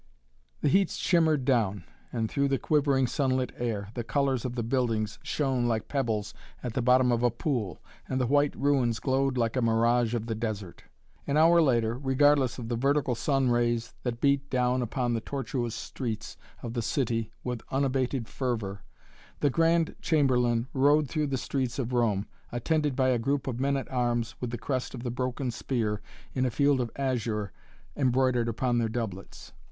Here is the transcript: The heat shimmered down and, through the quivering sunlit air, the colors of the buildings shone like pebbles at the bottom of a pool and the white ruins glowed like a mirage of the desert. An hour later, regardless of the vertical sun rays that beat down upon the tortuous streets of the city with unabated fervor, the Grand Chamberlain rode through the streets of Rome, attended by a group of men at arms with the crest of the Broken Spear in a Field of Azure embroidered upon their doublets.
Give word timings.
The 0.61 0.67
heat 0.67 0.89
shimmered 0.89 1.45
down 1.45 1.83
and, 2.11 2.27
through 2.27 2.47
the 2.47 2.57
quivering 2.57 3.05
sunlit 3.05 3.51
air, 3.55 3.89
the 3.93 4.03
colors 4.03 4.45
of 4.45 4.55
the 4.55 4.63
buildings 4.63 5.19
shone 5.21 5.67
like 5.67 5.87
pebbles 5.87 6.33
at 6.63 6.73
the 6.73 6.81
bottom 6.81 7.11
of 7.11 7.21
a 7.21 7.29
pool 7.29 7.79
and 8.09 8.19
the 8.19 8.25
white 8.25 8.55
ruins 8.55 8.99
glowed 8.99 9.37
like 9.37 9.55
a 9.55 9.61
mirage 9.61 10.15
of 10.15 10.25
the 10.25 10.33
desert. 10.33 10.85
An 11.27 11.37
hour 11.37 11.61
later, 11.61 11.99
regardless 11.99 12.57
of 12.57 12.67
the 12.67 12.75
vertical 12.75 13.13
sun 13.13 13.51
rays 13.51 13.93
that 14.01 14.19
beat 14.19 14.49
down 14.49 14.81
upon 14.81 15.13
the 15.13 15.21
tortuous 15.21 15.75
streets 15.75 16.35
of 16.63 16.73
the 16.73 16.81
city 16.81 17.31
with 17.43 17.61
unabated 17.69 18.27
fervor, 18.27 18.81
the 19.39 19.51
Grand 19.51 19.95
Chamberlain 20.01 20.65
rode 20.73 21.07
through 21.09 21.27
the 21.27 21.37
streets 21.37 21.77
of 21.77 21.93
Rome, 21.93 22.25
attended 22.51 22.95
by 22.95 23.09
a 23.09 23.19
group 23.19 23.45
of 23.45 23.59
men 23.59 23.77
at 23.77 23.91
arms 23.91 24.33
with 24.41 24.49
the 24.49 24.57
crest 24.57 24.95
of 24.95 25.03
the 25.03 25.11
Broken 25.11 25.51
Spear 25.51 26.01
in 26.33 26.43
a 26.43 26.49
Field 26.49 26.81
of 26.81 26.89
Azure 26.95 27.51
embroidered 27.95 28.47
upon 28.49 28.79
their 28.79 28.89
doublets. 28.89 29.53